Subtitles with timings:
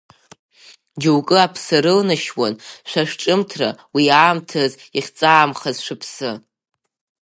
[1.01, 2.53] Џьоук аԥса рылнашьуан
[2.89, 6.31] шәа шәҿымҭра, уи аамҭаз иахьҵаамхаз шәыԥсы.